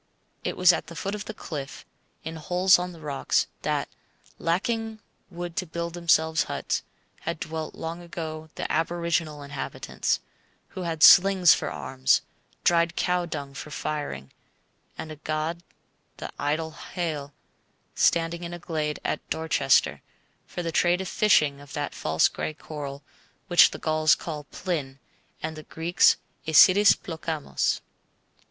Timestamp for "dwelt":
7.39-7.75